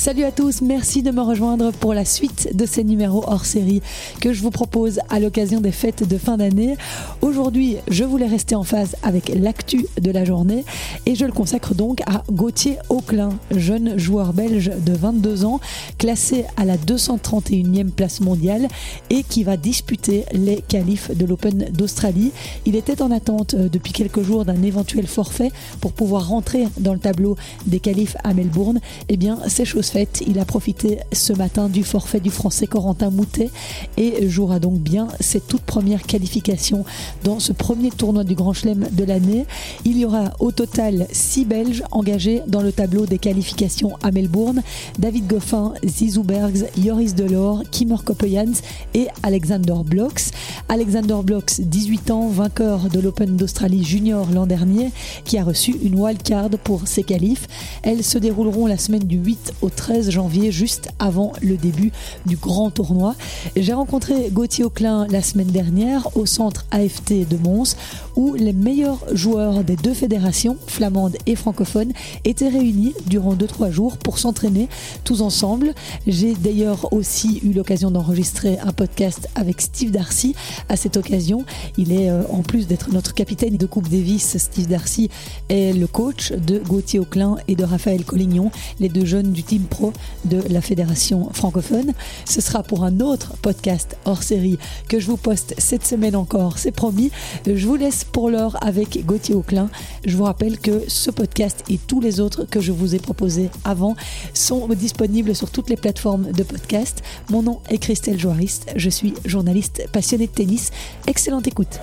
Salut 0.00 0.24
à 0.24 0.32
tous, 0.32 0.62
merci 0.62 1.02
de 1.02 1.10
me 1.10 1.20
rejoindre 1.20 1.72
pour 1.72 1.92
la 1.92 2.06
suite 2.06 2.56
de 2.56 2.64
ces 2.64 2.84
numéros 2.84 3.22
hors 3.26 3.44
série 3.44 3.82
que 4.22 4.32
je 4.32 4.40
vous 4.40 4.50
propose 4.50 4.98
à 5.10 5.20
l'occasion 5.20 5.60
des 5.60 5.72
fêtes 5.72 6.08
de 6.08 6.16
fin 6.16 6.38
d'année. 6.38 6.78
Aujourd'hui, 7.20 7.76
je 7.86 8.04
voulais 8.04 8.26
rester 8.26 8.54
en 8.54 8.64
phase 8.64 8.96
avec 9.02 9.28
l'actu 9.28 9.84
de 10.00 10.10
la 10.10 10.24
journée 10.24 10.64
et 11.04 11.14
je 11.14 11.26
le 11.26 11.32
consacre 11.32 11.74
donc 11.74 12.00
à 12.06 12.22
Gauthier 12.32 12.78
Auclin, 12.88 13.28
jeune 13.54 13.98
joueur 13.98 14.32
belge 14.32 14.72
de 14.86 14.94
22 14.94 15.44
ans, 15.44 15.60
classé 15.98 16.46
à 16.56 16.64
la 16.64 16.78
231e 16.78 17.90
place 17.90 18.20
mondiale 18.20 18.68
et 19.10 19.22
qui 19.22 19.44
va 19.44 19.58
disputer 19.58 20.24
les 20.32 20.62
qualifs 20.66 21.14
de 21.14 21.26
l'Open 21.26 21.68
d'Australie. 21.74 22.32
Il 22.64 22.74
était 22.74 23.02
en 23.02 23.10
attente 23.10 23.52
euh, 23.52 23.68
depuis 23.68 23.92
quelques 23.92 24.22
jours 24.22 24.46
d'un 24.46 24.62
éventuel 24.62 25.06
forfait 25.06 25.52
pour 25.82 25.92
pouvoir 25.92 26.26
rentrer 26.26 26.68
dans 26.78 26.94
le 26.94 26.98
tableau 26.98 27.36
des 27.66 27.80
qualifs 27.80 28.16
à 28.24 28.32
Melbourne. 28.32 28.80
Eh 29.10 29.18
bien, 29.18 29.38
c'est 29.46 29.66
chose 29.66 29.89
Il 30.26 30.38
a 30.38 30.44
profité 30.44 30.98
ce 31.12 31.32
matin 31.32 31.68
du 31.68 31.82
forfait 31.82 32.20
du 32.20 32.30
français 32.30 32.68
Corentin 32.68 33.10
Moutet 33.10 33.50
et 33.96 34.28
jouera 34.28 34.60
donc 34.60 34.78
bien 34.78 35.08
ses 35.18 35.40
toutes 35.40 35.62
premières 35.62 36.02
qualifications 36.02 36.84
dans 37.24 37.40
ce 37.40 37.52
premier 37.52 37.90
tournoi 37.90 38.22
du 38.22 38.34
Grand 38.34 38.52
Chelem 38.52 38.86
de 38.92 39.04
l'année. 39.04 39.46
Il 39.84 39.98
y 39.98 40.04
aura 40.04 40.32
au 40.38 40.52
total 40.52 41.08
six 41.10 41.44
Belges 41.44 41.82
engagés 41.90 42.42
dans 42.46 42.62
le 42.62 42.70
tableau 42.70 43.06
des 43.06 43.18
qualifications 43.18 43.96
à 44.02 44.12
Melbourne. 44.12 44.62
David 44.98 45.26
Goffin, 45.26 45.74
Zizou 45.84 46.22
Bergs, 46.22 46.66
Joris 46.78 47.14
Delors, 47.16 47.62
Kimmer 47.72 47.96
Koppejans 48.04 48.60
et 48.94 49.08
Alexander 49.24 49.82
Blocks. 49.84 50.30
Alexander 50.68 51.16
Blocks, 51.24 51.60
18 51.60 52.10
ans, 52.12 52.28
vainqueur 52.28 52.90
de 52.90 53.00
l'Open 53.00 53.36
d'Australie 53.36 53.84
Junior 53.84 54.28
l'an 54.32 54.46
dernier, 54.46 54.92
qui 55.24 55.36
a 55.36 55.42
reçu 55.42 55.74
une 55.82 55.98
wildcard 55.98 56.50
pour 56.62 56.86
ses 56.86 57.02
qualifs. 57.02 57.48
Elles 57.82 58.04
se 58.04 58.18
dérouleront 58.18 58.66
la 58.66 58.78
semaine 58.78 59.02
du 59.02 59.16
8 59.16 59.54
au 59.62 59.68
13 59.68 59.79
janvier, 60.08 60.52
juste 60.52 60.88
avant 60.98 61.32
le 61.42 61.56
début 61.56 61.90
du 62.26 62.36
grand 62.36 62.70
tournoi. 62.70 63.14
J'ai 63.56 63.72
rencontré 63.72 64.30
Gauthier 64.30 64.64
Auclin 64.64 65.06
la 65.08 65.22
semaine 65.22 65.48
dernière 65.48 66.16
au 66.16 66.26
centre 66.26 66.66
AFT 66.70 67.28
de 67.28 67.36
Mons, 67.36 67.76
où 68.16 68.34
les 68.34 68.52
meilleurs 68.52 69.04
joueurs 69.12 69.64
des 69.64 69.76
deux 69.76 69.94
fédérations, 69.94 70.56
flamande 70.66 71.16
et 71.26 71.34
francophone, 71.34 71.92
étaient 72.24 72.48
réunis 72.48 72.94
durant 73.06 73.34
2-3 73.34 73.70
jours 73.70 73.96
pour 73.96 74.18
s'entraîner 74.18 74.68
tous 75.04 75.22
ensemble. 75.22 75.74
J'ai 76.06 76.34
d'ailleurs 76.34 76.92
aussi 76.92 77.40
eu 77.42 77.52
l'occasion 77.52 77.90
d'enregistrer 77.90 78.58
un 78.58 78.72
podcast 78.72 79.28
avec 79.34 79.60
Steve 79.60 79.90
Darcy 79.90 80.34
à 80.68 80.76
cette 80.76 80.96
occasion. 80.96 81.44
Il 81.76 81.92
est, 81.92 82.10
euh, 82.10 82.22
en 82.30 82.42
plus 82.42 82.66
d'être 82.66 82.92
notre 82.92 83.14
capitaine 83.14 83.56
de 83.56 83.66
Coupe 83.66 83.88
Davis, 83.88 84.36
Steve 84.38 84.68
Darcy 84.68 85.10
est 85.48 85.72
le 85.72 85.86
coach 85.86 86.32
de 86.32 86.58
Gauthier 86.58 87.00
Auclin 87.00 87.36
et 87.48 87.56
de 87.56 87.64
Raphaël 87.64 88.04
Collignon, 88.04 88.50
les 88.78 88.88
deux 88.88 89.06
jeunes 89.06 89.32
du 89.32 89.42
team 89.42 89.62
pro 89.70 89.92
de 90.26 90.42
la 90.50 90.60
fédération 90.60 91.30
francophone. 91.32 91.94
Ce 92.26 92.40
sera 92.40 92.62
pour 92.62 92.84
un 92.84 93.00
autre 93.00 93.32
podcast 93.40 93.96
hors 94.04 94.22
série 94.22 94.58
que 94.88 95.00
je 95.00 95.06
vous 95.06 95.16
poste 95.16 95.54
cette 95.58 95.86
semaine 95.86 96.16
encore, 96.16 96.58
c'est 96.58 96.72
promis. 96.72 97.10
Je 97.46 97.66
vous 97.66 97.76
laisse 97.76 98.04
pour 98.04 98.28
l'heure 98.28 98.62
avec 98.62 99.06
Gauthier 99.06 99.34
Auclin. 99.34 99.70
Je 100.04 100.16
vous 100.16 100.24
rappelle 100.24 100.58
que 100.58 100.82
ce 100.88 101.10
podcast 101.10 101.64
et 101.70 101.78
tous 101.78 102.00
les 102.00 102.20
autres 102.20 102.44
que 102.44 102.60
je 102.60 102.72
vous 102.72 102.94
ai 102.94 102.98
proposés 102.98 103.48
avant 103.64 103.96
sont 104.34 104.68
disponibles 104.68 105.34
sur 105.34 105.50
toutes 105.50 105.70
les 105.70 105.76
plateformes 105.76 106.32
de 106.32 106.42
podcast. 106.42 107.02
Mon 107.30 107.42
nom 107.42 107.60
est 107.70 107.78
Christelle 107.78 108.18
Joariste, 108.18 108.72
je 108.76 108.90
suis 108.90 109.14
journaliste 109.24 109.86
passionnée 109.92 110.26
de 110.26 110.32
tennis. 110.32 110.70
Excellente 111.06 111.46
écoute. 111.46 111.80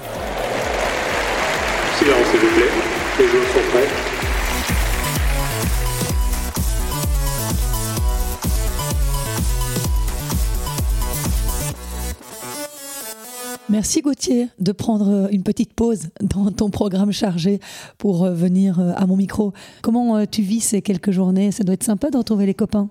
S'il 1.98 2.08
vous 2.08 2.56
plaît, 2.56 2.66
les 3.20 3.26
sont 3.26 3.72
prêts. 3.72 4.06
Merci 13.69 14.01
Gauthier 14.01 14.47
de 14.59 14.72
prendre 14.72 15.28
une 15.31 15.44
petite 15.44 15.73
pause 15.73 16.07
dans 16.22 16.51
ton 16.51 16.69
programme 16.69 17.11
chargé 17.11 17.59
pour 17.97 18.25
venir 18.25 18.79
à 18.79 19.05
mon 19.05 19.17
micro. 19.17 19.53
Comment 19.81 20.25
tu 20.25 20.41
vis 20.41 20.61
ces 20.61 20.81
quelques 20.81 21.11
journées? 21.11 21.51
Ça 21.51 21.63
doit 21.63 21.73
être 21.73 21.83
sympa 21.83 22.09
de 22.09 22.17
retrouver 22.17 22.45
les 22.45 22.53
copains. 22.53 22.89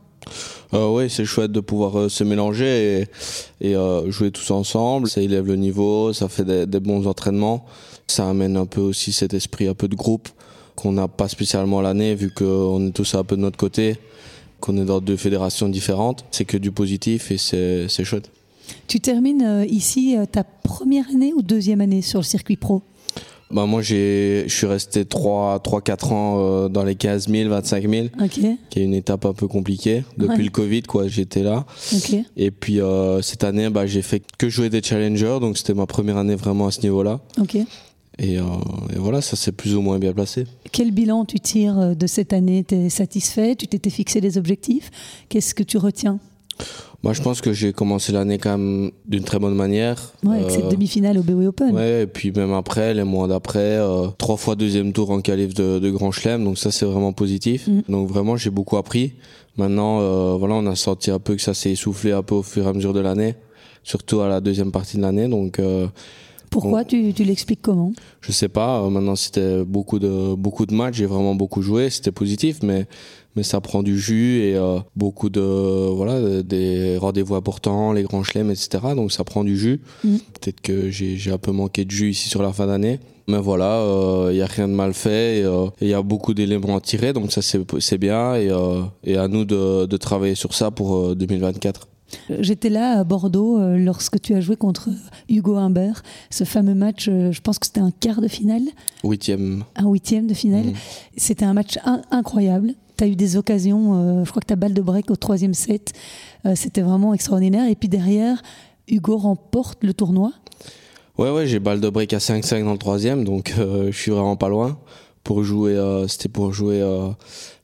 Euh, 0.75 0.89
oui, 0.91 1.09
c'est 1.09 1.25
chouette 1.25 1.53
de 1.53 1.61
pouvoir 1.61 1.99
euh, 1.99 2.09
se 2.09 2.25
mélanger 2.25 3.07
et, 3.61 3.77
euh, 3.77 4.11
jouer 4.11 4.31
tous 4.31 4.51
ensemble. 4.51 5.09
Ça 5.09 5.21
élève 5.21 5.47
le 5.47 5.57
niveau, 5.57 6.13
ça 6.13 6.29
fait 6.29 6.45
des, 6.45 6.67
des, 6.67 6.81
bons 6.81 7.07
entraînements. 7.07 7.65
Ça 8.07 8.29
amène 8.29 8.57
un 8.57 8.67
peu 8.67 8.81
aussi 8.81 9.13
cet 9.13 9.35
esprit 9.35 9.69
un 9.69 9.75
peu 9.75 9.89
de 9.89 9.95
groupe 9.95 10.29
qu'on 10.75 10.93
n'a 10.93 11.09
pas 11.09 11.29
spécialement 11.29 11.81
l'année 11.81 12.15
vu 12.15 12.31
qu'on 12.31 12.89
est 12.89 12.91
tous 12.91 13.15
un 13.15 13.25
peu 13.25 13.37
de 13.37 13.41
notre 13.41 13.57
côté, 13.57 13.97
qu'on 14.61 14.77
est 14.77 14.85
dans 14.85 15.01
deux 15.01 15.17
fédérations 15.17 15.69
différentes. 15.69 16.25
C'est 16.31 16.45
que 16.45 16.59
du 16.59 16.71
positif 16.71 17.31
et 17.31 17.39
c'est 17.39 18.05
chouette. 18.05 18.31
Tu 18.87 19.01
termines 19.01 19.65
ici 19.69 20.17
ta 20.33 20.45
première 20.45 21.09
année 21.11 21.33
ou 21.35 21.43
deuxième 21.43 21.81
année 21.81 22.03
sur 22.03 22.21
le 22.21 22.25
circuit 22.25 22.57
pro? 22.57 22.83
Bah 23.49 23.65
moi 23.65 23.81
j'ai 23.81 24.43
je 24.49 24.53
suis 24.53 24.67
resté 24.67 25.05
3 25.05 25.61
3 25.61 25.81
4 25.81 26.13
ans 26.13 26.37
euh, 26.41 26.69
dans 26.69 26.83
les 26.83 26.97
15 26.97 27.29
000 27.29 27.49
25 27.49 27.89
000 27.89 28.07
okay. 28.21 28.57
qui 28.71 28.81
est 28.81 28.83
une 28.85 28.93
étape 28.95 29.25
un 29.25 29.35
peu 29.35 29.47
compliquée. 29.47 30.03
Depuis 30.17 30.39
Ouais. 30.39 30.43
le 30.43 30.51
Covid 30.51 30.83
quoi 30.83 31.07
j'étais 31.07 31.45
là. 31.45 31.65
Et 32.37 32.51
puis 32.51 32.81
euh, 32.81 33.23
cette 33.23 33.45
année 33.45 33.71
bah 33.71 33.87
j'ai 33.87 34.03
fait 34.03 34.21
que 34.37 34.49
jouer 34.49 34.69
des 34.69 34.83
challengers 34.83 35.39
donc 35.41 35.59
c'était 35.59 35.75
ma 35.75 35.87
première 35.87 36.17
année 36.17 36.35
vraiment 36.35 36.67
à 36.67 36.73
ce 36.73 36.81
niveau 36.81 37.05
là 37.05 37.21
Ok. 37.41 37.55
et, 37.55 37.67
euh, 38.19 38.43
et 38.93 38.99
voilà 38.99 39.21
ça 39.21 39.37
s'est 39.37 39.53
plus 39.53 39.77
ou 39.77 39.81
moins 39.81 40.01
bien 40.01 40.13
placé 40.13 40.45
Quel 40.73 40.91
bilan 40.91 41.25
tu 41.25 41.39
tires 41.39 41.79
euh, 41.79 41.95
de 41.95 42.09
cette 42.09 42.33
année? 42.33 42.65
Tu 42.69 42.75
es 42.75 42.89
satisfait? 42.89 43.55
Tu 43.55 43.69
t'étais 43.69 43.91
fixé 43.91 44.21
des 44.21 44.39
objectifs? 44.39 44.91
Qu'est-ce 45.29 45.55
que 45.55 45.63
tu 45.63 45.79
retiens? 45.79 46.19
Moi 47.03 47.13
je 47.13 47.23
pense 47.23 47.41
que 47.41 47.53
j'ai 47.53 47.73
commencé 47.73 48.13
l'année 48.13 48.39
quand 48.39 48.57
même 48.59 48.91
d'une 49.07 49.23
très 49.25 49.39
bonne 49.39 49.55
manière 49.55 50.13
ouais, 50.25 50.39
Avec 50.39 50.51
cette 50.51 50.65
Euh, 50.65 50.71
demi-finale 50.71 51.19
au 51.19 51.23
BW 51.23 51.47
Open. 51.47 51.75
Ouais, 51.75 52.03
et 52.03 52.07
puis 52.07 52.33
même 52.33 52.53
après, 52.53 52.95
les 52.95 53.05
mois 53.05 53.29
d'après, 53.29 53.59
euh, 53.79 54.09
trois 54.19 54.37
fois 54.37 54.57
deuxième 54.57 54.93
tour 54.93 55.11
en 55.11 55.21
qualif 55.21 55.55
de, 55.55 55.79
de 55.79 55.91
Grand 55.91 56.11
Chelem, 56.11 56.43
donc 56.45 56.59
ça 56.59 56.71
c'est 56.73 56.87
vraiment 56.87 57.13
positif. 57.13 57.69
Mm. 57.69 57.83
Donc 57.89 58.09
vraiment 58.09 58.37
j'ai 58.37 58.51
beaucoup 58.51 58.77
appris. 58.77 59.13
Maintenant, 59.57 60.01
euh, 60.01 60.35
voilà, 60.39 60.55
on 60.55 60.67
a 60.67 60.75
senti 60.77 61.11
un 61.11 61.19
peu 61.19 61.35
que 61.37 61.43
ça 61.43 61.55
s'est 61.55 61.71
essoufflé 61.73 62.13
un 62.13 62.23
peu 62.23 62.35
au 62.35 62.43
fur 62.43 62.65
et 62.67 62.69
à 62.69 62.73
mesure 62.73 62.93
de 62.93 63.01
l'année, 63.01 63.35
surtout 63.85 64.21
à 64.21 64.29
la 64.29 64.41
deuxième 64.41 64.71
partie 64.73 64.97
de 64.97 65.03
l'année. 65.03 65.29
Donc 65.29 65.61
Pourquoi 66.51 66.85
tu, 66.85 67.13
tu 67.15 67.25
l'expliques 67.25 67.63
comment? 67.63 67.93
Je 68.21 68.33
sais 68.33 68.49
pas. 68.49 68.89
maintenant 68.91 69.17
c'était 69.17 69.65
beaucoup 69.65 69.99
de 69.99 70.35
beaucoup 70.35 70.67
de 70.67 70.75
matchs, 70.75 70.97
j'ai 70.97 71.07
vraiment 71.07 71.35
beaucoup 71.35 71.63
joué, 71.63 71.91
c'était 71.91 72.13
positif, 72.13 72.59
mais 72.63 72.87
mais 73.37 73.43
ça 73.43 73.61
prend 73.61 73.83
du 73.83 73.99
jus 73.99 74.41
et 74.43 74.57
euh, 74.57 74.79
beaucoup 74.97 75.29
de 75.31 75.41
voilà 75.41 76.43
des 76.43 76.97
rendez-vous 76.99 77.35
importants, 77.37 77.93
les 77.93 78.03
grands 78.03 78.23
chelems, 78.25 78.51
etc. 78.51 78.69
Donc 78.97 79.13
ça 79.13 79.23
prend 79.25 79.45
du 79.45 79.57
jus. 79.57 79.81
Mm. 80.05 80.17
Peut-être 80.41 80.61
que 80.61 80.91
j'ai 80.91 81.31
un 81.31 81.39
peu 81.39 81.53
manqué 81.53 81.85
de 81.85 81.91
jus 81.91 82.11
ici 82.11 82.29
sur 82.29 82.43
la 82.43 82.53
fin 82.53 82.67
d'année. 82.67 82.99
Mais 83.29 83.39
voilà, 83.39 83.83
il 84.31 84.37
y 84.37 84.43
a 84.43 84.47
rien 84.47 84.69
de 84.69 84.73
mal 84.73 84.95
fait 84.95 85.39
et 85.41 85.47
il 85.81 85.89
y 85.89 85.95
a 85.95 86.01
beaucoup 86.03 86.33
d'éléments 86.33 86.77
à 86.77 86.81
tirer, 86.81 87.13
donc 87.13 87.33
ça 87.33 87.43
c'est 87.43 87.99
bien 87.99 88.37
et, 88.37 88.49
euh, 88.51 88.83
et 89.03 89.17
à 89.17 89.27
nous 89.27 89.45
de, 89.45 89.85
de 89.87 89.97
travailler 89.97 90.37
sur 90.37 90.55
ça 90.55 90.71
pour 90.71 90.97
euh, 90.97 91.15
2024. 91.17 91.89
J'étais 92.39 92.69
là 92.69 93.01
à 93.01 93.03
Bordeaux 93.03 93.59
euh, 93.59 93.79
lorsque 93.79 94.21
tu 94.21 94.33
as 94.35 94.41
joué 94.41 94.55
contre 94.55 94.91
Hugo 95.29 95.57
Humbert. 95.57 96.05
Ce 96.31 96.45
fameux 96.45 96.75
match, 96.77 97.09
euh, 97.09 97.33
je 97.33 97.41
pense 97.41 97.59
que 97.59 97.67
c'était 97.67 97.81
un 97.81 97.91
quart 97.91 98.21
de 98.21 98.29
finale, 98.29 98.63
Huitième. 99.03 99.65
un 99.75 99.89
huitième 99.91 100.29
de 100.29 100.35
finale. 100.35 100.67
Mhm. 100.67 100.75
C'était 101.17 101.45
un 101.45 101.53
match 101.53 101.79
in- 101.85 102.03
incroyable. 102.13 102.75
Tu 102.97 103.05
as 103.05 103.09
eu 103.09 103.17
des 103.17 103.37
occasions, 103.37 103.95
euh, 103.95 104.25
je 104.25 104.31
crois 104.31 104.41
que 104.41 104.47
ta 104.47 104.57
balle 104.57 104.75
de 104.75 104.83
break 104.83 105.11
au 105.11 105.17
troisième 105.17 105.55
set, 105.55 105.93
euh, 106.47 106.55
c'était 106.55 106.83
vraiment 106.83 107.13
extraordinaire. 107.15 107.69
Et 107.69 107.75
puis 107.75 107.89
derrière, 107.89 108.43
Hugo 108.89 109.17
remporte 109.17 109.83
le 109.85 109.93
tournoi. 109.95 110.33
Ouais, 111.19 111.31
ouais, 111.31 111.47
j'ai 111.47 111.59
balle 111.59 111.81
de 111.81 111.89
break 111.89 112.13
à 112.13 112.19
5-5 112.19 112.65
dans 112.65 112.73
le 112.73 112.79
troisième, 112.79 113.25
donc 113.25 113.55
euh, 113.59 113.87
je 113.91 113.97
suis 113.97 114.11
vraiment 114.11 114.37
pas 114.37 114.49
loin. 114.49 114.79
Pour 115.25 115.43
jouer, 115.43 115.73
euh, 115.73 116.07
c'était 116.07 116.29
pour 116.29 116.53
jouer 116.53 116.81
euh, 116.83 117.09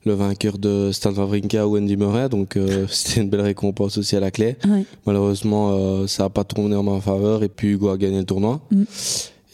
le 0.05 0.13
vainqueur 0.13 0.57
de 0.57 0.89
Stan 0.91 1.13
Wawrinka 1.13 1.67
ou 1.67 1.77
Andy 1.77 1.95
Murray, 1.95 2.29
donc 2.29 2.57
c'était 2.89 3.21
une 3.21 3.29
belle 3.29 3.41
récompense 3.41 3.97
aussi 3.97 4.15
à 4.15 4.19
la 4.19 4.31
clé. 4.31 4.57
Ouais. 4.67 4.85
Malheureusement, 5.05 6.07
ça 6.07 6.25
a 6.25 6.29
pas 6.29 6.43
tourné 6.43 6.75
en 6.75 6.83
ma 6.83 6.99
faveur 6.99 7.43
et 7.43 7.49
puis 7.49 7.69
Hugo 7.69 7.89
a 7.89 7.97
gagné 7.97 8.17
le 8.17 8.25
tournoi. 8.25 8.59
Mm. 8.71 8.83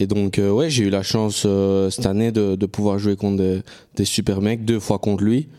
Et 0.02 0.08
donc, 0.08 0.40
ouais, 0.42 0.70
j'ai 0.70 0.86
eu 0.86 0.90
la 0.90 1.04
chance 1.04 1.46
cette 1.90 2.06
année 2.06 2.32
de, 2.32 2.56
de 2.56 2.66
pouvoir 2.66 3.00
jouer 3.00 3.18
contre 3.18 3.38
des, 3.38 3.62
des 3.98 4.06
super 4.06 4.40
mecs, 4.42 4.64
deux 4.64 4.80
fois 4.80 4.98
contre 4.98 5.26
lui. 5.26 5.50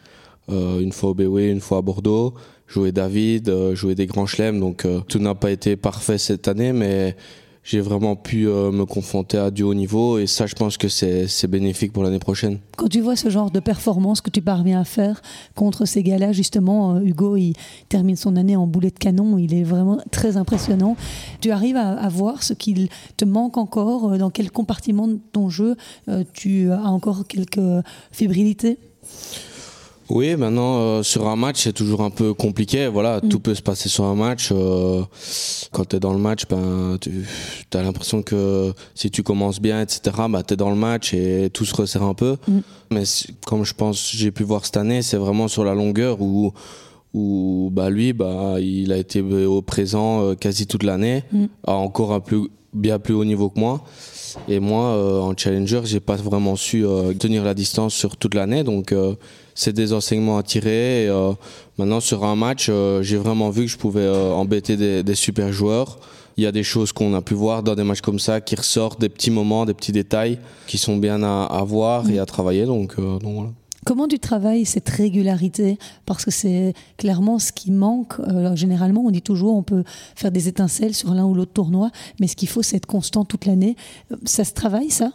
Euh, 0.48 0.80
une 0.80 0.92
fois 0.92 1.10
au 1.10 1.14
BW, 1.14 1.38
une 1.38 1.60
fois 1.60 1.78
à 1.78 1.82
Bordeaux. 1.82 2.34
Jouer 2.66 2.92
David, 2.92 3.48
euh, 3.48 3.74
jouer 3.74 3.94
des 3.94 4.06
grands 4.06 4.26
chelems. 4.26 4.60
Donc, 4.60 4.84
euh, 4.84 5.00
tout 5.08 5.18
n'a 5.18 5.34
pas 5.34 5.50
été 5.50 5.76
parfait 5.76 6.18
cette 6.18 6.46
année, 6.48 6.72
mais 6.72 7.16
j'ai 7.62 7.80
vraiment 7.80 8.16
pu 8.16 8.46
me 8.46 8.84
confronter 8.84 9.36
à 9.36 9.50
du 9.50 9.62
haut 9.62 9.74
niveau. 9.74 10.18
Et 10.18 10.26
ça, 10.26 10.46
je 10.46 10.54
pense 10.54 10.78
que 10.78 10.88
c'est 10.88 11.46
bénéfique 11.46 11.92
pour 11.92 12.02
l'année 12.02 12.18
prochaine. 12.18 12.58
Quand 12.76 12.88
tu 12.88 13.00
vois 13.00 13.16
ce 13.16 13.28
genre 13.28 13.50
de 13.50 13.60
performance 13.60 14.22
que 14.22 14.30
tu 14.30 14.40
parviens 14.40 14.80
à 14.80 14.84
faire 14.84 15.20
contre 15.54 15.84
ces 15.84 16.02
gars-là, 16.02 16.32
justement, 16.32 16.98
Hugo, 17.00 17.36
il 17.36 17.52
termine 17.90 18.16
son 18.16 18.36
année 18.36 18.56
en 18.56 18.66
boulet 18.66 18.90
de 18.90 18.98
canon, 18.98 19.36
il 19.36 19.54
est 19.54 19.62
vraiment 19.62 19.98
très 20.10 20.38
impressionnant. 20.38 20.96
Tu 21.42 21.50
arrives 21.50 21.76
à, 21.76 21.90
à 21.90 22.08
voir 22.08 22.42
ce 22.42 22.54
qu'il 22.54 22.88
te 23.18 23.26
manque 23.26 23.58
encore, 23.58 24.16
dans 24.16 24.30
quel 24.30 24.50
compartiment 24.50 25.06
de 25.06 25.18
ton 25.30 25.50
jeu 25.50 25.76
tu 26.32 26.72
as 26.72 26.84
encore 26.84 27.26
quelques 27.26 27.84
fébrilités 28.10 28.78
Oui, 30.10 30.34
maintenant 30.34 30.80
euh, 30.80 31.02
sur 31.04 31.28
un 31.28 31.36
match 31.36 31.62
c'est 31.62 31.72
toujours 31.72 32.02
un 32.02 32.10
peu 32.10 32.34
compliqué. 32.34 32.88
Voilà, 32.88 33.20
tout 33.20 33.38
peut 33.38 33.54
se 33.54 33.62
passer 33.62 33.88
sur 33.88 34.04
un 34.04 34.16
match. 34.16 34.48
Euh, 34.50 35.02
quand 35.70 35.84
tu 35.84 35.96
es 35.96 36.00
dans 36.00 36.12
le 36.12 36.18
match, 36.18 36.42
ben 36.50 36.98
tu 37.00 37.12
as 37.72 37.82
l'impression 37.82 38.22
que 38.22 38.72
si 38.96 39.12
tu 39.12 39.22
commences 39.22 39.60
bien, 39.60 39.80
etc. 39.80 40.00
Ben 40.28 40.42
tu 40.42 40.54
es 40.54 40.56
dans 40.56 40.70
le 40.70 40.76
match 40.76 41.14
et 41.14 41.48
tout 41.52 41.64
se 41.64 41.74
resserre 41.76 42.02
un 42.02 42.14
peu. 42.14 42.36
Mais 42.90 43.04
comme 43.46 43.64
je 43.64 43.72
pense 43.72 44.10
j'ai 44.10 44.32
pu 44.32 44.42
voir 44.42 44.66
cette 44.66 44.78
année, 44.78 45.02
c'est 45.02 45.16
vraiment 45.16 45.46
sur 45.46 45.64
la 45.64 45.74
longueur 45.74 46.20
où 46.20 46.52
où 47.14 47.70
bah 47.72 47.88
lui 47.88 48.12
bah 48.12 48.56
il 48.60 48.92
a 48.92 48.96
été 48.96 49.20
au 49.20 49.62
présent 49.62 50.22
euh, 50.22 50.34
quasi 50.34 50.66
toute 50.66 50.82
l'année, 50.82 51.22
a 51.64 51.74
encore 51.74 52.12
un 52.12 52.20
plus 52.20 52.48
bien 52.74 52.98
plus 52.98 53.14
haut 53.14 53.24
niveau 53.24 53.48
que 53.48 53.60
moi. 53.60 53.84
Et 54.48 54.60
moi, 54.60 55.24
en 55.24 55.36
challenger, 55.36 55.80
j'ai 55.84 55.98
pas 55.98 56.14
vraiment 56.14 56.54
su 56.54 56.84
tenir 57.18 57.42
la 57.42 57.52
distance 57.52 57.94
sur 57.94 58.16
toute 58.16 58.34
l'année. 58.34 58.62
Donc, 58.62 58.94
c'est 59.54 59.72
des 59.72 59.92
enseignements 59.92 60.38
à 60.38 60.42
tirer. 60.42 61.06
Et, 61.06 61.32
maintenant, 61.78 62.00
sur 62.00 62.24
un 62.24 62.36
match, 62.36 62.70
j'ai 63.00 63.16
vraiment 63.16 63.50
vu 63.50 63.62
que 63.62 63.70
je 63.70 63.78
pouvais 63.78 64.08
embêter 64.08 64.76
des, 65.02 65.14
super 65.14 65.52
joueurs. 65.52 65.98
Il 66.36 66.44
y 66.44 66.46
a 66.46 66.52
des 66.52 66.62
choses 66.62 66.92
qu'on 66.92 67.14
a 67.14 67.20
pu 67.20 67.34
voir 67.34 67.62
dans 67.62 67.74
des 67.74 67.82
matchs 67.82 68.00
comme 68.00 68.18
ça 68.18 68.40
qui 68.40 68.54
ressortent, 68.54 69.00
des 69.00 69.08
petits 69.08 69.30
moments, 69.30 69.66
des 69.66 69.74
petits 69.74 69.92
détails 69.92 70.38
qui 70.66 70.78
sont 70.78 70.96
bien 70.96 71.22
à, 71.22 71.62
voir 71.64 72.08
et 72.08 72.18
à 72.18 72.26
travailler. 72.26 72.64
Donc. 72.64 72.96
Comment 73.86 74.06
tu 74.06 74.18
travailles 74.18 74.66
cette 74.66 74.88
régularité? 74.90 75.78
Parce 76.04 76.24
que 76.24 76.30
c'est 76.30 76.74
clairement 76.98 77.38
ce 77.38 77.50
qui 77.50 77.70
manque. 77.70 78.14
Euh, 78.20 78.54
généralement, 78.54 79.02
on 79.06 79.10
dit 79.10 79.22
toujours 79.22 79.56
on 79.56 79.62
peut 79.62 79.84
faire 80.14 80.30
des 80.30 80.48
étincelles 80.48 80.94
sur 80.94 81.14
l'un 81.14 81.24
ou 81.24 81.34
l'autre 81.34 81.52
tournoi, 81.52 81.90
mais 82.20 82.26
ce 82.26 82.36
qu'il 82.36 82.48
faut, 82.48 82.62
c'est 82.62 82.76
être 82.76 82.86
constant 82.86 83.24
toute 83.24 83.46
l'année. 83.46 83.76
Ça 84.24 84.44
se 84.44 84.52
travaille, 84.52 84.90
ça? 84.90 85.12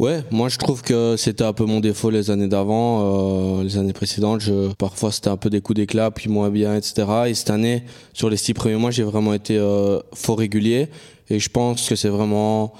Ouais, 0.00 0.24
moi 0.32 0.48
je 0.48 0.58
trouve 0.58 0.82
que 0.82 1.16
c'était 1.16 1.44
un 1.44 1.52
peu 1.52 1.64
mon 1.66 1.78
défaut 1.78 2.10
les 2.10 2.30
années 2.30 2.48
d'avant, 2.48 3.60
euh, 3.60 3.62
les 3.62 3.78
années 3.78 3.92
précédentes. 3.92 4.40
Je, 4.40 4.72
parfois 4.72 5.12
c'était 5.12 5.28
un 5.28 5.36
peu 5.36 5.50
des 5.50 5.60
coups 5.60 5.76
d'éclat, 5.76 6.10
puis 6.10 6.28
moins 6.28 6.50
bien, 6.50 6.74
etc. 6.74 7.06
Et 7.28 7.34
cette 7.34 7.50
année, 7.50 7.84
sur 8.12 8.28
les 8.28 8.36
six 8.36 8.54
premiers 8.54 8.76
mois, 8.76 8.90
j'ai 8.90 9.04
vraiment 9.04 9.32
été 9.34 9.56
euh, 9.56 10.00
fort 10.12 10.38
régulier. 10.38 10.88
Et 11.30 11.38
je 11.38 11.48
pense 11.48 11.88
que 11.88 11.94
c'est 11.94 12.08
vraiment 12.08 12.74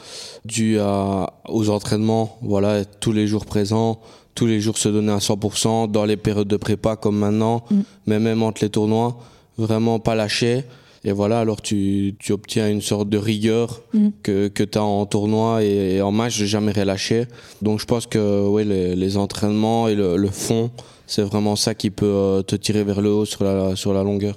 dû 0.45 0.79
à, 0.81 1.33
aux 1.49 1.71
entraînements, 1.71 2.37
voilà, 2.43 2.79
être 2.81 2.99
tous 2.99 3.13
les 3.13 3.29
jours 3.29 3.47
présent, 3.47 4.01
tous 4.35 4.47
les 4.47 4.61
jours 4.61 4.77
se 4.77 4.89
donner 4.89 5.13
à 5.13 5.19
100% 5.19 5.91
dans 5.91 6.05
les 6.05 6.17
périodes 6.17 6.49
de 6.49 6.57
prépa 6.57 6.97
comme 6.97 7.17
maintenant, 7.17 7.65
mm. 7.71 7.81
mais 8.07 8.19
même 8.19 8.43
entre 8.43 8.63
les 8.63 8.71
tournois, 8.71 9.19
vraiment 9.57 10.01
pas 10.01 10.17
lâcher. 10.17 10.65
Et 11.07 11.13
voilà, 11.13 11.41
alors 11.41 11.61
tu, 11.61 12.17
tu 12.19 12.33
obtiens 12.33 12.71
une 12.71 12.81
sorte 12.81 13.11
de 13.11 13.19
rigueur 13.19 13.83
mm. 13.93 14.09
que, 14.23 14.49
que 14.49 14.63
tu 14.63 14.79
as 14.79 14.83
en 14.83 15.05
tournoi 15.05 15.63
et, 15.63 16.01
en 16.01 16.13
match, 16.13 16.41
de 16.41 16.47
jamais 16.47 16.73
relâcher. 16.73 17.27
Donc 17.61 17.79
je 17.79 17.85
pense 17.85 18.07
que 18.07 18.49
ouais, 18.49 18.65
les, 18.65 18.97
les 18.97 19.17
entraînements 19.19 19.87
et 19.87 19.95
le, 19.95 20.17
le 20.17 20.29
fond, 20.29 20.71
c'est 21.07 21.23
vraiment 21.23 21.57
ça 21.57 21.75
qui 21.75 21.91
peut 21.91 22.07
euh, 22.07 22.43
te 22.43 22.57
tirer 22.57 22.85
vers 22.85 23.03
le 23.03 23.13
haut 23.13 23.25
sur 23.27 23.45
la, 23.45 23.77
sur 23.77 23.93
la 23.93 24.03
longueur. 24.03 24.35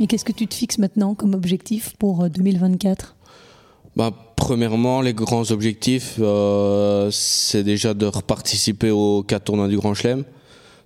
Et 0.00 0.06
qu'est-ce 0.06 0.24
que 0.24 0.32
tu 0.32 0.46
te 0.46 0.54
fixes 0.54 0.78
maintenant 0.78 1.14
comme 1.14 1.34
objectif 1.34 1.94
pour 1.98 2.30
2024 2.30 3.16
euh, 3.16 3.90
bah, 3.96 4.12
Premièrement, 4.36 5.02
les 5.02 5.12
grands 5.12 5.50
objectifs, 5.50 6.16
euh, 6.20 7.10
c'est 7.10 7.64
déjà 7.64 7.92
de 7.92 8.06
reparticiper 8.06 8.90
aux 8.90 9.22
quatre 9.22 9.44
tournois 9.44 9.68
du 9.68 9.76
Grand 9.76 9.92
Chelem. 9.92 10.24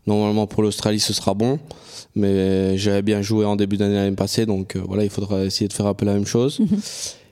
Normalement, 0.06 0.46
pour 0.46 0.62
l'Australie, 0.62 1.00
ce 1.00 1.12
sera 1.12 1.34
bon. 1.34 1.58
Mais 2.14 2.76
j'avais 2.76 3.02
bien 3.02 3.22
joué 3.22 3.44
en 3.44 3.56
début 3.56 3.76
d'année 3.76 3.94
l'année 3.94 4.16
passée, 4.16 4.44
donc 4.44 4.76
euh, 4.76 4.82
voilà, 4.86 5.04
il 5.04 5.10
faudra 5.10 5.44
essayer 5.44 5.68
de 5.68 5.72
faire 5.72 5.86
un 5.86 5.94
peu 5.94 6.04
la 6.04 6.14
même 6.14 6.26
chose. 6.26 6.60
Mhm. 6.60 6.68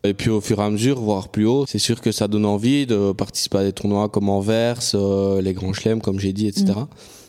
Et 0.02 0.14
puis 0.14 0.30
au 0.30 0.40
fur 0.40 0.58
et 0.60 0.62
à 0.62 0.70
mesure, 0.70 0.98
voir 0.98 1.28
plus 1.28 1.44
haut, 1.44 1.66
c'est 1.68 1.78
sûr 1.78 2.00
que 2.00 2.10
ça 2.10 2.26
donne 2.26 2.46
envie 2.46 2.86
de 2.86 3.12
participer 3.12 3.58
à 3.58 3.64
des 3.64 3.72
tournois 3.74 4.08
comme 4.08 4.30
Anvers, 4.30 4.80
euh, 4.94 5.42
les 5.42 5.52
Grands 5.52 5.74
Chelems, 5.74 6.00
comme 6.00 6.18
j'ai 6.18 6.32
dit, 6.32 6.46
etc. 6.46 6.68
Mhm. 6.68 6.86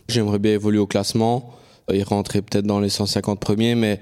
J'aimerais 0.07 0.39
bien 0.39 0.53
évoluer 0.53 0.79
au 0.79 0.87
classement, 0.87 1.51
y 1.91 2.01
rentrer 2.01 2.41
peut-être 2.41 2.65
dans 2.65 2.79
les 2.79 2.87
150 2.87 3.41
premiers, 3.41 3.75
mais 3.75 3.99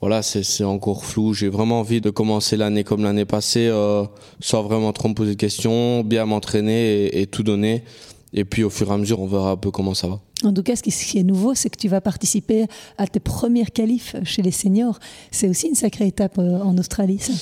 voilà, 0.00 0.22
c'est 0.22 0.64
encore 0.64 1.04
flou. 1.04 1.34
J'ai 1.34 1.48
vraiment 1.48 1.80
envie 1.80 2.00
de 2.00 2.08
commencer 2.08 2.56
l'année 2.56 2.82
comme 2.82 3.02
l'année 3.02 3.26
passée, 3.26 3.66
euh, 3.66 4.04
sans 4.40 4.62
vraiment 4.62 4.94
trop 4.94 5.08
me 5.08 5.14
poser 5.14 5.32
de 5.32 5.38
questions, 5.40 6.02
bien 6.02 6.24
m'entraîner 6.24 7.04
et, 7.04 7.20
et, 7.20 7.26
tout 7.26 7.42
donner. 7.42 7.82
Et 8.32 8.46
puis 8.46 8.64
au 8.64 8.70
fur 8.70 8.88
et 8.90 8.94
à 8.94 8.96
mesure, 8.96 9.20
on 9.20 9.26
verra 9.26 9.50
un 9.50 9.56
peu 9.56 9.70
comment 9.70 9.92
ça 9.92 10.06
va. 10.06 10.20
En 10.44 10.52
tout 10.52 10.62
cas, 10.62 10.76
ce 10.76 10.82
qui 10.82 11.18
est 11.18 11.24
nouveau, 11.24 11.54
c'est 11.54 11.68
que 11.68 11.76
tu 11.76 11.88
vas 11.88 12.00
participer 12.00 12.66
à 12.96 13.06
tes 13.06 13.20
premières 13.20 13.72
qualifs 13.72 14.14
chez 14.24 14.42
les 14.42 14.50
seniors. 14.50 14.98
C'est 15.30 15.48
aussi 15.48 15.68
une 15.68 15.74
sacrée 15.74 16.06
étape 16.06 16.38
euh, 16.38 16.60
en 16.60 16.76
Australie, 16.78 17.18
ça. 17.18 17.32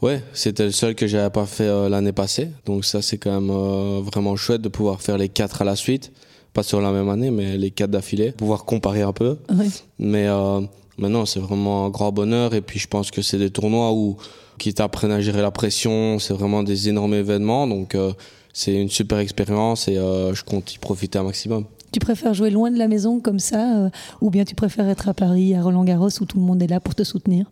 Ouais, 0.00 0.22
c'était 0.32 0.64
le 0.64 0.72
seul 0.72 0.94
que 0.94 1.06
j'avais 1.06 1.30
pas 1.30 1.46
fait 1.46 1.64
euh, 1.64 1.88
l'année 1.88 2.12
passée. 2.12 2.48
Donc 2.64 2.84
ça, 2.84 3.02
c'est 3.02 3.18
quand 3.18 3.40
même 3.40 3.50
euh, 3.50 4.00
vraiment 4.00 4.36
chouette 4.36 4.62
de 4.62 4.68
pouvoir 4.68 5.02
faire 5.02 5.18
les 5.18 5.28
quatre 5.28 5.62
à 5.62 5.64
la 5.64 5.76
suite. 5.76 6.12
Pas 6.54 6.62
sur 6.62 6.80
la 6.80 6.92
même 6.92 7.10
année, 7.10 7.30
mais 7.30 7.58
les 7.58 7.70
quatre 7.70 7.90
d'affilée. 7.90 8.32
Pouvoir 8.32 8.64
comparer 8.64 9.02
un 9.02 9.12
peu. 9.12 9.36
Ouais. 9.50 9.68
Mais 9.98 10.26
Maintenant, 10.98 11.26
c'est 11.26 11.40
vraiment 11.40 11.86
un 11.86 11.90
grand 11.90 12.12
bonheur. 12.12 12.54
Et 12.54 12.60
puis, 12.60 12.78
je 12.78 12.88
pense 12.88 13.10
que 13.10 13.22
c'est 13.22 13.38
des 13.38 13.50
tournois 13.50 13.92
où, 13.92 14.16
qui 14.58 14.72
t'apprennent 14.72 15.12
à 15.12 15.20
gérer 15.20 15.42
la 15.42 15.50
pression. 15.50 16.18
C'est 16.18 16.34
vraiment 16.34 16.62
des 16.62 16.88
énormes 16.88 17.14
événements. 17.14 17.66
Donc, 17.66 17.94
euh, 17.94 18.12
c'est 18.52 18.74
une 18.74 18.88
super 18.88 19.18
expérience 19.18 19.88
et 19.88 19.98
euh, 19.98 20.34
je 20.34 20.42
compte 20.42 20.74
y 20.74 20.78
profiter 20.78 21.18
un 21.18 21.24
maximum. 21.24 21.64
Tu 21.96 22.00
préfères 22.00 22.34
jouer 22.34 22.50
loin 22.50 22.70
de 22.70 22.78
la 22.78 22.88
maison 22.88 23.20
comme 23.20 23.38
ça 23.38 23.74
euh, 23.74 23.88
ou 24.20 24.28
bien 24.28 24.44
tu 24.44 24.54
préfères 24.54 24.86
être 24.86 25.08
à 25.08 25.14
Paris, 25.14 25.54
à 25.54 25.62
Roland 25.62 25.82
Garros 25.82 26.10
où 26.20 26.26
tout 26.26 26.36
le 26.36 26.44
monde 26.44 26.62
est 26.62 26.66
là 26.66 26.78
pour 26.78 26.94
te 26.94 27.04
soutenir? 27.04 27.46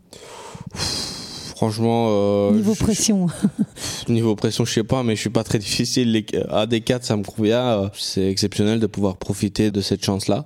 Franchement. 1.57 2.09
Euh, 2.11 2.53
niveau 2.53 2.75
pression. 2.75 3.29
niveau 4.11 4.37
pression, 4.37 4.67
je 4.67 4.73
sais 4.75 4.85
pas, 4.85 5.03
mais 5.03 5.17
je 5.17 5.23
suis 5.23 5.31
pas 5.31 5.45
très 5.45 5.59
difficile. 5.59 6.13
Les 6.13 6.21
AD4, 6.25 7.05
ça 7.05 7.17
me 7.17 7.25
convient. 7.25 7.91
C'est 7.95 8.29
exceptionnel 8.29 8.81
de 8.81 8.87
pouvoir 8.87 9.17
profiter 9.17 9.71
de 9.71 9.81
cette 9.81 10.05
chance-là. 10.05 10.45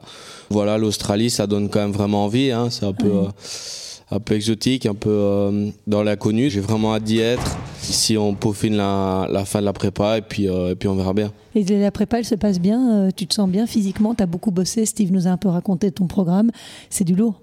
Voilà, 0.49 0.79
l'Australie, 0.79 1.29
ça 1.29 1.49
donne 1.49 1.69
quand 1.69 1.81
même 1.81 1.91
vraiment 1.91 2.25
envie. 2.25 2.53
Hein. 2.53 2.69
C'est 2.71 2.87
un 2.87 2.93
peu. 2.93 3.09
Euh, 3.09 3.29
un 4.11 4.21
peu 4.21 4.35
exotique, 4.35 4.87
un 4.87 4.95
peu 4.95 5.11
euh, 5.11 5.71
dans 5.87 6.03
l'inconnu. 6.03 6.50
J'ai 6.50 6.61
vraiment 6.61 6.95
hâte 6.95 7.05
d'y 7.05 7.19
être. 7.19 7.56
Si 7.80 8.16
on 8.16 8.34
peaufine 8.34 8.76
la, 8.76 9.28
la, 9.30 9.44
fin 9.44 9.60
de 9.60 9.64
la 9.64 9.72
prépa 9.72 10.19
et 10.19 10.22
puis, 10.22 10.44
et 10.44 10.75
puis 10.75 10.88
on 10.88 10.94
verra 10.94 11.12
bien. 11.14 11.32
Et 11.54 11.64
la 11.64 11.90
prépa, 11.90 12.19
elle 12.19 12.25
se 12.25 12.34
passe 12.34 12.60
bien 12.60 13.08
Tu 13.16 13.26
te 13.26 13.34
sens 13.34 13.48
bien 13.48 13.66
physiquement? 13.66 14.14
Tu 14.14 14.22
as 14.22 14.26
beaucoup 14.26 14.50
bossé 14.50 14.84
Steve 14.84 15.12
nous 15.12 15.26
a 15.26 15.30
un 15.30 15.36
peu 15.36 15.48
raconté 15.48 15.90
ton 15.90 16.06
programme. 16.06 16.50
C'est 16.90 17.04
du 17.04 17.14
lourd 17.14 17.40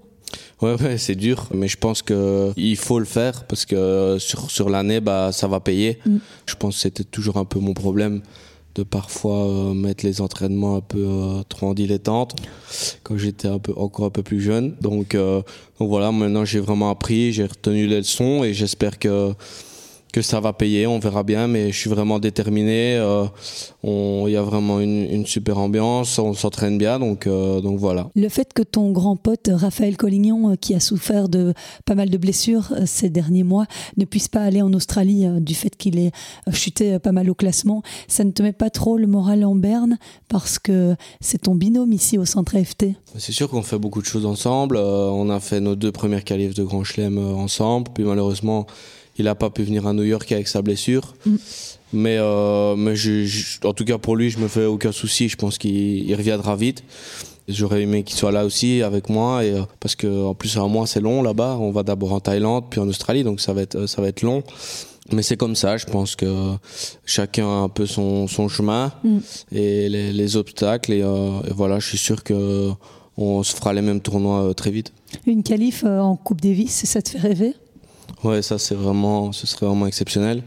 Ouais, 0.60 0.80
ouais 0.82 0.98
c'est 0.98 1.14
dur, 1.14 1.48
mais 1.54 1.68
je 1.68 1.76
pense 1.76 2.02
que 2.02 2.52
il 2.56 2.76
faut 2.76 2.98
le 2.98 3.04
faire 3.04 3.44
parce 3.44 3.66
que 3.66 4.16
sur, 4.18 4.50
sur 4.50 4.68
l'année, 4.70 5.00
bah, 5.00 5.30
ça 5.32 5.46
va 5.46 5.60
payer. 5.60 5.98
Mm. 6.06 6.16
Je 6.46 6.54
pense 6.54 6.76
que 6.76 6.80
c'était 6.82 7.04
toujours 7.04 7.36
un 7.36 7.44
peu 7.44 7.58
mon 7.58 7.74
problème 7.74 8.22
de 8.74 8.82
parfois 8.82 9.46
euh, 9.46 9.74
mettre 9.74 10.04
les 10.04 10.20
entraînements 10.20 10.76
un 10.76 10.80
peu 10.80 10.98
euh, 10.98 11.42
trop 11.48 11.68
en 11.68 11.74
dilettante 11.74 12.36
quand 13.02 13.16
j'étais 13.16 13.48
un 13.48 13.58
peu 13.58 13.72
encore 13.76 14.06
un 14.06 14.10
peu 14.10 14.22
plus 14.22 14.40
jeune. 14.40 14.74
Donc, 14.80 15.14
euh, 15.14 15.42
donc 15.78 15.88
voilà, 15.88 16.12
maintenant 16.12 16.44
j'ai 16.44 16.60
vraiment 16.60 16.90
appris, 16.90 17.32
j'ai 17.32 17.46
retenu 17.46 17.86
les 17.86 17.98
leçons 17.98 18.44
et 18.44 18.52
j'espère 18.52 18.98
que 18.98 19.32
que 20.16 20.22
ça 20.22 20.40
va 20.40 20.54
payer, 20.54 20.86
on 20.86 20.98
verra 20.98 21.22
bien, 21.24 21.46
mais 21.46 21.70
je 21.70 21.78
suis 21.78 21.90
vraiment 21.90 22.18
déterminé. 22.18 22.96
Euh, 22.96 23.26
il 23.84 24.30
y 24.30 24.36
a 24.36 24.40
vraiment 24.40 24.80
une, 24.80 25.26
super 25.26 25.58
ambiance, 25.58 26.18
on 26.18 26.32
s'entraîne 26.32 26.78
bien, 26.78 26.98
donc, 26.98 27.26
euh, 27.26 27.60
donc 27.60 27.78
voilà. 27.78 28.08
Le 28.16 28.30
fait 28.30 28.54
que 28.54 28.62
ton 28.62 28.92
grand 28.92 29.16
pote 29.16 29.50
Raphaël 29.52 29.98
Collignon, 29.98 30.52
euh, 30.52 30.54
qui 30.56 30.74
a 30.74 30.80
souffert 30.80 31.28
de 31.28 31.52
pas 31.84 31.94
mal 31.94 32.08
de 32.08 32.16
blessures 32.16 32.72
ces 32.86 33.10
derniers 33.10 33.42
mois, 33.42 33.66
ne 33.98 34.06
puisse 34.06 34.28
pas 34.28 34.40
aller 34.40 34.62
en 34.62 34.72
Australie 34.72 35.26
du 35.38 35.54
fait 35.54 35.76
qu'il 35.76 35.98
ait 35.98 36.12
chuté 36.50 36.98
pas 36.98 37.12
mal 37.12 37.28
au 37.28 37.34
classement, 37.34 37.82
ça 38.08 38.24
ne 38.24 38.30
te 38.30 38.42
met 38.42 38.54
pas 38.54 38.70
trop 38.70 38.96
le 38.96 39.06
moral 39.06 39.44
en 39.44 39.54
berne 39.54 39.98
parce 40.28 40.58
que 40.58 40.96
c'est 41.20 41.42
ton 41.42 41.54
binôme 41.54 41.92
ici 41.92 42.16
au 42.16 42.24
centre 42.24 42.58
FT 42.58 42.86
C'est 43.18 43.32
sûr 43.32 43.50
qu'on 43.50 43.60
fait 43.60 43.78
beaucoup 43.78 44.00
de 44.00 44.06
choses 44.06 44.24
ensemble. 44.24 44.78
on 44.78 45.28
a 45.28 45.40
fait 45.40 45.60
nos 45.60 45.76
deux 45.76 45.92
premières 45.92 46.24
qualifs 46.24 46.54
de 46.54 46.64
Grand 46.64 46.84
Chelem 46.84 47.18
ensemble, 47.18 47.90
puis 47.92 48.04
malheureusement 48.04 48.66
il 49.18 49.24
n'a 49.24 49.34
pas 49.34 49.50
pu 49.50 49.62
venir 49.62 49.86
à 49.86 49.92
New 49.92 50.02
York 50.02 50.30
avec 50.32 50.48
sa 50.48 50.62
blessure. 50.62 51.14
Mm. 51.24 51.36
Mais, 51.92 52.16
euh, 52.18 52.76
mais 52.76 52.96
je, 52.96 53.66
en 53.66 53.72
tout 53.72 53.84
cas 53.84 53.98
pour 53.98 54.16
lui, 54.16 54.30
je 54.30 54.38
me 54.38 54.48
fais 54.48 54.64
aucun 54.64 54.92
souci. 54.92 55.28
Je 55.28 55.36
pense 55.36 55.58
qu'il 55.58 56.14
reviendra 56.14 56.56
vite. 56.56 56.82
J'aurais 57.48 57.82
aimé 57.82 58.02
qu'il 58.02 58.16
soit 58.16 58.32
là 58.32 58.44
aussi 58.44 58.82
avec 58.82 59.08
moi 59.08 59.44
et 59.44 59.52
euh, 59.52 59.62
parce 59.78 59.94
que 59.94 60.24
en 60.24 60.34
plus 60.34 60.56
un 60.56 60.66
mois 60.66 60.86
c'est 60.88 61.00
long 61.00 61.22
là-bas. 61.22 61.56
On 61.60 61.70
va 61.70 61.84
d'abord 61.84 62.12
en 62.12 62.18
Thaïlande 62.20 62.64
puis 62.68 62.80
en 62.80 62.88
Australie 62.88 63.22
donc 63.22 63.40
ça 63.40 63.52
va 63.52 63.62
être 63.62 63.86
ça 63.86 64.02
va 64.02 64.08
être 64.08 64.22
long. 64.22 64.42
Mais 65.12 65.22
c'est 65.22 65.36
comme 65.36 65.54
ça. 65.54 65.76
Je 65.76 65.86
pense 65.86 66.16
que 66.16 66.54
chacun 67.04 67.46
a 67.46 67.60
un 67.62 67.68
peu 67.68 67.86
son, 67.86 68.26
son 68.26 68.48
chemin 68.48 68.92
mm. 69.04 69.18
et 69.52 69.88
les, 69.88 70.12
les, 70.12 70.36
obstacles 70.36 70.92
et, 70.92 71.02
euh, 71.02 71.40
et, 71.48 71.52
voilà. 71.52 71.78
Je 71.78 71.86
suis 71.86 71.98
sûr 71.98 72.24
que 72.24 72.70
on 73.16 73.42
se 73.42 73.54
fera 73.54 73.72
les 73.72 73.82
mêmes 73.82 74.00
tournois 74.00 74.42
euh, 74.42 74.52
très 74.52 74.70
vite. 74.70 74.92
Une 75.26 75.42
qualif 75.42 75.84
euh, 75.84 76.00
en 76.00 76.16
Coupe 76.16 76.40
Davis, 76.40 76.84
ça 76.84 77.00
te 77.00 77.10
fait 77.10 77.18
rêver? 77.18 77.54
Ouais, 78.24 78.42
ça 78.42 78.58
c'est 78.58 78.74
vraiment, 78.74 79.32
ce 79.32 79.46
serait 79.46 79.66
vraiment 79.66 79.86
exceptionnel. 79.86 80.42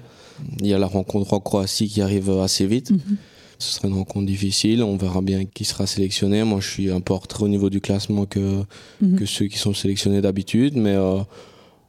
Il 0.60 0.68
y 0.68 0.74
a 0.74 0.80
la 0.80 0.88
rencontre 0.88 1.34
en 1.34 1.39
Croatie 1.39 1.88
qui 1.88 2.01
arrive 2.01 2.30
assez 2.39 2.66
vite. 2.66 2.92
Mhm. 2.92 3.18
Ce 3.62 3.74
serait 3.74 3.89
une 3.89 3.96
rencontre 3.96 4.25
difficile. 4.25 4.84
On 4.84 4.96
verra 4.96 5.22
bien 5.22 5.44
qui 5.44 5.66
sera 5.66 5.86
sélectionné. 5.86 6.44
Moi, 6.46 6.62
je 6.62 6.70
suis 6.70 6.89
un 6.89 7.01
peu 7.01 7.13
en 7.13 7.18
retrait 7.18 7.44
au 7.44 7.50
niveau 7.50 7.70
du 7.70 7.82
classement 7.82 8.25
que, 8.25 8.63
mhm. 9.01 9.18
que 9.18 9.25
ceux 9.25 9.48
qui 9.48 9.58
sont 9.58 9.74
sélectionnés 9.74 10.22
d'habitude. 10.22 10.78
Mais 10.78 10.96
euh, 10.96 11.20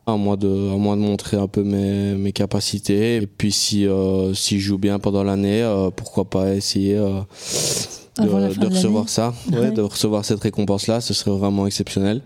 À 0.06 0.16
moi 0.16 0.36
de, 0.36 0.48
à 0.48 0.76
moi 0.76 0.96
de 0.96 1.00
montrer 1.00 1.36
un 1.36 1.46
peu 1.46 1.62
mes, 1.62 2.14
mes 2.14 2.32
capacités. 2.32 3.16
Et 3.16 3.26
puis 3.28 3.52
si, 3.52 3.86
euh, 3.86 4.34
si 4.34 4.58
je 4.58 4.66
joue 4.66 4.78
bien 4.78 4.98
pendant 4.98 5.22
l'année, 5.22 5.62
euh, 5.62 5.90
pourquoi 5.94 6.24
pas 6.28 6.54
essayer 6.54 6.96
de, 6.96 8.66
recevoir 8.66 9.08
ça, 9.08 9.32
ouais, 9.52 9.58
Ouais. 9.58 9.70
de 9.70 9.82
recevoir 9.82 10.24
cette 10.24 10.40
récompense-là, 10.40 11.00
ce 11.00 11.14
serait 11.14 11.30
vraiment 11.30 11.66
exceptionnel. 11.68 12.20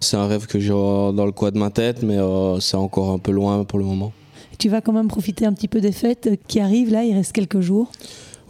C'est 0.00 0.16
un 0.16 0.26
rêve 0.26 0.46
que 0.46 0.58
j'ai 0.58 0.72
euh, 0.72 1.12
dans 1.12 1.26
le 1.26 1.32
coin 1.32 1.50
de 1.50 1.58
ma 1.58 1.70
tête, 1.70 2.02
mais 2.02 2.18
euh, 2.18 2.60
c'est 2.60 2.76
encore 2.76 3.10
un 3.10 3.18
peu 3.18 3.32
loin 3.32 3.64
pour 3.64 3.78
le 3.78 3.84
moment. 3.84 4.12
Tu 4.58 4.68
vas 4.68 4.80
quand 4.80 4.92
même 4.92 5.08
profiter 5.08 5.46
un 5.46 5.52
petit 5.52 5.68
peu 5.68 5.80
des 5.80 5.92
fêtes 5.92 6.30
qui 6.48 6.60
arrivent 6.60 6.92
là, 6.92 7.04
il 7.04 7.14
reste 7.14 7.32
quelques 7.32 7.60
jours. 7.60 7.90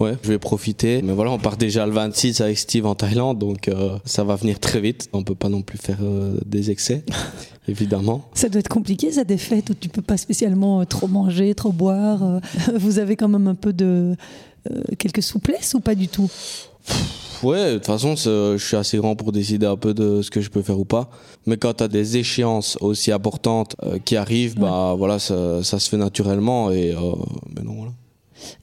Ouais, 0.00 0.16
je 0.22 0.28
vais 0.28 0.38
profiter. 0.38 1.02
Mais 1.02 1.12
voilà, 1.12 1.32
on 1.32 1.38
part 1.38 1.56
déjà 1.56 1.84
le 1.84 1.92
26 1.92 2.40
avec 2.40 2.58
Steve 2.58 2.86
en 2.86 2.94
Thaïlande, 2.94 3.38
donc 3.38 3.68
euh, 3.68 3.98
ça 4.04 4.22
va 4.22 4.36
venir 4.36 4.60
très 4.60 4.80
vite. 4.80 5.08
On 5.12 5.24
peut 5.24 5.34
pas 5.34 5.48
non 5.48 5.62
plus 5.62 5.78
faire 5.78 5.98
euh, 6.02 6.38
des 6.46 6.70
excès, 6.70 7.04
évidemment. 7.68 8.28
Ça 8.34 8.48
doit 8.48 8.60
être 8.60 8.68
compliqué, 8.68 9.10
ça, 9.10 9.24
des 9.24 9.38
fêtes 9.38 9.70
où 9.70 9.74
tu 9.74 9.88
peux 9.88 10.02
pas 10.02 10.16
spécialement 10.16 10.80
euh, 10.80 10.84
trop 10.84 11.08
manger, 11.08 11.54
trop 11.54 11.72
boire. 11.72 12.40
Vous 12.74 12.98
avez 12.98 13.16
quand 13.16 13.28
même 13.28 13.48
un 13.48 13.56
peu 13.56 13.72
de. 13.72 14.14
quelques 14.98 15.22
souplesses 15.22 15.74
ou 15.74 15.80
pas 15.80 15.96
du 15.96 16.06
tout? 16.08 16.30
Ouais, 17.44 17.70
de 17.72 17.74
toute 17.76 17.86
façon, 17.86 18.16
c'est- 18.16 18.58
je 18.58 18.64
suis 18.66 18.76
assez 18.76 18.98
grand 18.98 19.14
pour 19.14 19.30
décider 19.30 19.64
un 19.66 19.76
peu 19.76 19.94
de 19.94 20.22
ce 20.22 20.30
que 20.30 20.40
je 20.40 20.50
peux 20.50 20.62
faire 20.62 20.78
ou 20.80 20.84
pas. 20.84 21.08
Mais 21.46 21.56
quand 21.56 21.72
tu 21.74 21.84
as 21.84 21.88
des 21.88 22.16
échéances 22.16 22.76
aussi 22.80 23.12
importantes 23.12 23.76
euh, 23.84 23.98
qui 24.04 24.16
arrivent, 24.16 24.56
bah 24.58 24.94
voilà, 24.98 25.20
ça, 25.20 25.62
ça 25.62 25.78
se 25.78 25.88
fait 25.88 25.96
naturellement. 25.98 26.72
Et 26.72 26.92
euh, 26.92 27.00
mais 27.54 27.62
non, 27.62 27.74
voilà. 27.76 27.92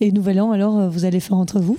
Et 0.01 0.12
Nouvel 0.12 0.41
An, 0.41 0.51
alors, 0.51 0.77
euh, 0.77 0.89
vous 0.89 1.05
allez 1.05 1.22
faire 1.22 1.38
entre 1.38 1.60
vous? 1.60 1.77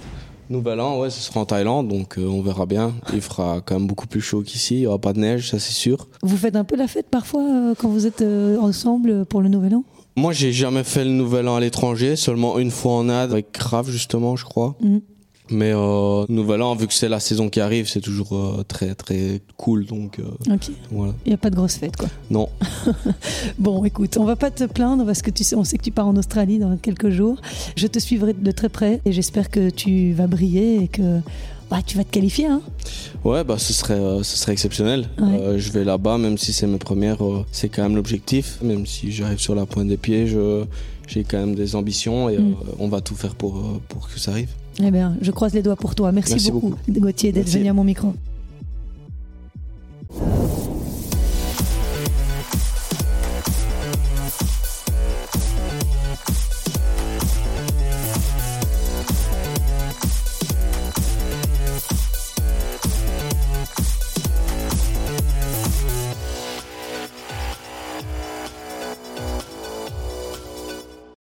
Nouvel 0.49 0.81
an, 0.81 1.01
ouais, 1.01 1.11
ce 1.11 1.21
sera 1.21 1.41
en 1.41 1.45
Thaïlande, 1.45 1.89
donc 1.89 2.19
euh, 2.19 2.25
on 2.27 2.41
verra 2.41 2.67
bien. 2.67 2.95
Il 3.13 3.21
fera 3.21 3.61
quand 3.61 3.75
même 3.79 3.89
beaucoup 3.89 4.07
plus 4.07 4.21
chaud 4.21 4.43
qu'ici. 4.43 4.77
Il 4.77 4.81
n'y 4.81 4.87
aura 4.87 4.99
pas 5.01 5.13
de 5.13 5.19
neige, 5.19 5.51
ça 5.51 5.59
c'est 5.59 5.73
sûr. 5.75 6.07
Vous 6.23 6.37
faites 6.37 6.55
un 6.57 6.63
peu 6.65 6.77
la 6.77 6.87
fête 6.87 7.09
parfois 7.11 7.43
euh, 7.43 7.75
quand 7.77 7.89
vous 7.89 8.07
êtes 8.07 8.23
euh, 8.23 8.57
ensemble 8.61 9.27
pour 9.27 9.43
le 9.43 9.49
Nouvel 9.49 9.75
An? 9.75 9.85
Moi, 10.17 10.33
j'ai 10.33 10.53
jamais 10.53 10.85
fait 10.85 11.05
le 11.05 11.11
Nouvel 11.11 11.47
An 11.49 11.57
à 11.57 11.61
l'étranger, 11.61 12.15
seulement 12.17 12.59
une 12.59 12.71
fois 12.71 12.93
en 12.93 13.09
Inde 13.11 13.33
avec 13.33 13.51
Crave 13.53 13.91
justement, 13.91 14.37
je 14.37 14.45
crois. 14.45 14.77
Mhm. 14.81 15.01
Mais 15.51 15.73
euh, 15.73 16.25
Nouvel 16.29 16.61
An, 16.63 16.75
vu 16.75 16.87
que 16.89 16.95
c'est 16.95 17.09
la 17.09 17.21
saison 17.21 17.49
qui 17.49 17.61
arrive, 17.61 17.89
c'est 17.89 18.01
toujours 18.01 18.33
euh, 18.35 18.65
très 18.67 18.95
très 18.95 19.41
cool, 19.57 19.87
donc 19.87 20.19
euh, 20.19 20.25
voilà. 20.91 21.13
Il 21.25 21.29
n'y 21.29 21.35
a 21.35 21.39
pas 21.39 21.51
de 21.51 21.57
grosse 21.57 21.77
fête, 21.77 21.97
quoi. 21.97 22.09
Non, 22.31 22.49
Bon, 23.59 23.85
écoute, 23.85 24.17
on 24.19 24.25
va 24.25 24.37
pas 24.37 24.51
te 24.51 24.65
plaindre 24.65 25.05
parce 25.07 25.23
que 25.23 25.31
tu 25.31 25.45
sais, 25.45 25.55
on 25.57 25.65
sait 25.65 25.79
que 25.79 25.85
tu 25.85 25.91
pars 25.93 26.07
en 26.09 26.17
Australie 26.17 26.59
dans 26.59 26.77
quelques 26.77 27.11
jours. 27.11 27.41
Je 27.77 27.87
te 27.87 27.99
suivrai 27.99 28.33
de 28.33 28.51
très 28.51 28.69
près 28.69 29.01
et 29.05 29.13
j'espère 29.13 29.51
que 29.51 29.71
tu 29.71 30.13
vas 30.13 30.27
briller 30.27 30.83
et 30.83 30.89
que 30.89 31.21
bah, 31.71 31.79
tu 31.85 31.97
vas 31.97 32.05
te 32.05 32.11
qualifier. 32.11 32.47
Hein 32.47 32.61
ouais, 33.25 33.43
bah 33.45 33.59
ce 33.59 33.73
serait 33.73 33.95
euh, 33.95 34.23
ce 34.23 34.37
serait 34.37 34.53
exceptionnel. 34.53 35.09
Ouais. 35.19 35.41
Euh, 35.41 35.59
je 35.59 35.71
vais 35.73 35.85
là-bas, 35.85 36.19
même 36.19 36.39
si 36.39 36.53
c'est 36.53 36.67
mes 36.67 36.79
premières, 36.79 37.25
euh, 37.25 37.45
c'est 37.53 37.69
quand 37.69 37.83
même 37.83 37.97
l'objectif. 37.97 38.59
Même 38.63 38.87
si 38.87 39.11
j'arrive 39.13 39.39
sur 39.39 39.55
la 39.55 39.67
pointe 39.67 39.89
des 39.89 39.97
pieds, 39.97 40.27
j'ai 41.07 41.25
quand 41.25 41.39
même 41.39 41.55
des 41.55 41.77
ambitions 41.77 42.29
et 42.29 42.39
Mm. 42.39 42.55
on 42.79 42.89
va 42.89 43.01
tout 43.01 43.15
faire 43.15 43.35
pour 43.35 43.81
pour 43.89 44.09
que 44.09 44.19
ça 44.19 44.33
arrive. 44.33 44.51
Eh 44.83 44.91
bien, 44.91 45.17
je 45.21 45.31
croise 45.31 45.55
les 45.55 45.63
doigts 45.63 45.77
pour 45.77 45.95
toi. 45.95 46.13
Merci, 46.13 46.33
Merci 46.33 46.51
beaucoup, 46.51 46.71
beaucoup. 46.71 47.01
Gauthier, 47.01 47.33
d'être 47.33 47.49
venu 47.49 47.69
à 47.69 47.73
mon 47.73 47.85
micro. 47.85 48.15